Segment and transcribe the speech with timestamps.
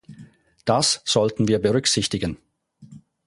[0.65, 2.37] Das sollten wir berücksichtigen.